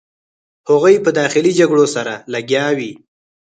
هغوی 0.69 0.95
په 1.05 1.09
داخلي 1.19 1.51
جګړو 1.59 1.85
سره 1.95 2.13
لګیا 2.33 2.67
وې. 2.77 2.91